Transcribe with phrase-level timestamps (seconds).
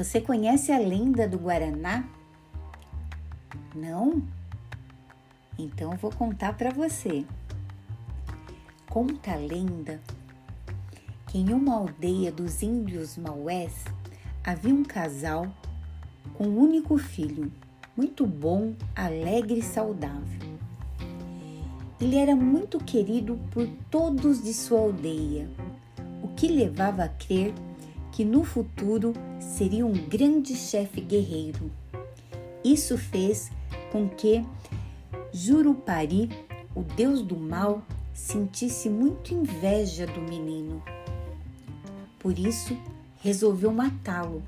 [0.00, 2.08] Você conhece a lenda do Guaraná?
[3.74, 4.22] Não?
[5.58, 7.22] Então vou contar para você.
[8.88, 10.00] Conta a lenda
[11.26, 13.84] que em uma aldeia dos índios Maués
[14.42, 15.46] havia um casal
[16.32, 17.52] com um único filho,
[17.94, 20.40] muito bom, alegre e saudável.
[22.00, 25.46] Ele era muito querido por todos de sua aldeia,
[26.22, 27.52] o que levava a crer
[28.20, 31.70] que no futuro seria um grande chefe guerreiro.
[32.62, 33.50] Isso fez
[33.90, 34.44] com que
[35.32, 36.28] Jurupari,
[36.74, 40.82] o deus do mal, sentisse muito inveja do menino.
[42.18, 42.76] Por isso,
[43.22, 44.42] resolveu matá-lo.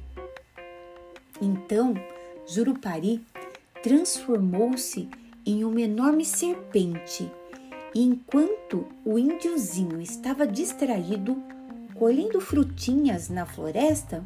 [1.41, 1.95] Então,
[2.47, 3.25] Jurupari
[3.83, 5.09] transformou-se
[5.47, 7.33] em uma enorme serpente
[7.95, 11.43] e enquanto o índiozinho estava distraído,
[11.95, 14.25] colhendo frutinhas na floresta,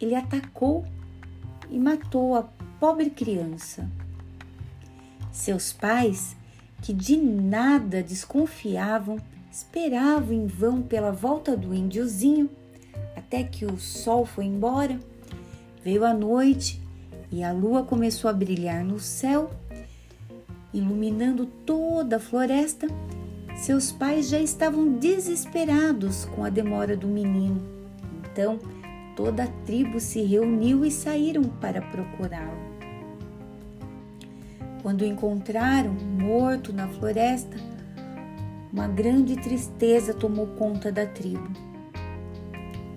[0.00, 0.84] ele atacou
[1.70, 2.42] e matou a
[2.78, 3.88] pobre criança.
[5.30, 6.36] Seus pais,
[6.82, 9.18] que de nada desconfiavam,
[9.50, 12.48] esperavam em vão pela volta do índiozinho,
[13.16, 14.98] até que o sol foi embora.
[15.82, 16.80] Veio a noite
[17.30, 19.50] e a lua começou a brilhar no céu,
[20.72, 22.86] iluminando toda a floresta.
[23.58, 27.60] Seus pais já estavam desesperados com a demora do menino.
[28.22, 28.56] Então,
[29.16, 32.56] toda a tribo se reuniu e saíram para procurá-lo.
[34.80, 37.56] Quando o encontraram morto na floresta,
[38.72, 41.50] uma grande tristeza tomou conta da tribo.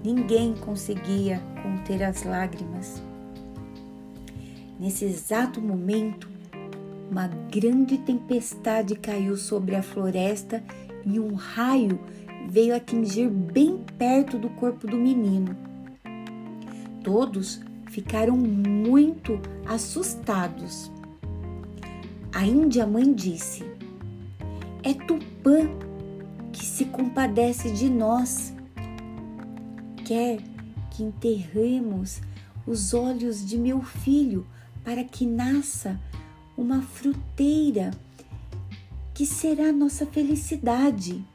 [0.04, 3.02] Ninguém conseguia conter as lágrimas.
[4.80, 6.30] Nesse exato momento,
[7.12, 10.64] uma grande tempestade caiu sobre a floresta
[11.06, 12.00] e um raio
[12.50, 15.54] veio atingir bem perto do corpo do menino.
[17.04, 17.60] Todos
[17.90, 20.90] ficaram muito assustados.
[22.34, 23.66] A Índia mãe disse:
[24.82, 25.70] É Tupã
[26.54, 28.54] que se compadece de nós.
[30.06, 30.40] Quer
[30.90, 32.22] que enterremos
[32.66, 34.48] os olhos de meu filho
[34.84, 36.00] para que nasça
[36.62, 37.90] uma fruteira
[39.16, 41.26] que será nossa felicidade.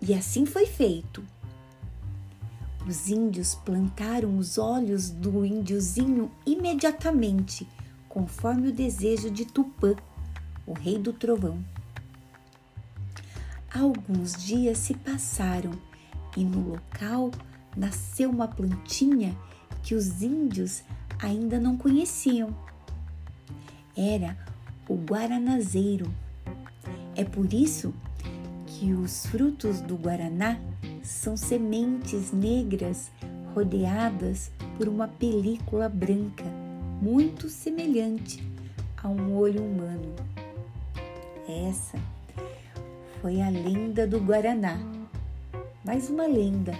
[0.00, 1.22] E assim foi feito.
[2.88, 7.68] Os índios plantaram os olhos do índiozinho imediatamente,
[8.08, 9.94] conforme o desejo de Tupã,
[10.66, 11.62] o rei do trovão.
[13.74, 15.72] Alguns dias se passaram
[16.34, 17.30] e no local
[17.76, 19.36] nasceu uma plantinha
[19.82, 20.82] que os índios
[21.18, 22.54] ainda não conheciam
[23.96, 24.36] era
[24.88, 26.12] o guaranazeiro.
[27.14, 27.94] É por isso
[28.66, 30.58] que os frutos do guaraná
[31.02, 33.10] são sementes negras
[33.54, 36.44] rodeadas por uma película branca,
[37.00, 38.46] muito semelhante
[39.02, 40.14] a um olho humano.
[41.48, 41.98] Essa
[43.22, 44.78] foi a lenda do Guaraná,
[45.84, 46.72] mais uma lenda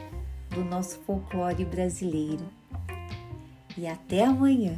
[0.51, 2.45] do nosso folclore brasileiro.
[3.77, 4.77] E até amanhã!